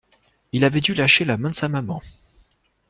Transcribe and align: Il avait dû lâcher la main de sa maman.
Il 0.51 0.65
avait 0.65 0.81
dû 0.81 0.95
lâcher 0.95 1.25
la 1.25 1.37
main 1.37 1.51
de 1.51 1.55
sa 1.55 1.69
maman. 1.69 2.01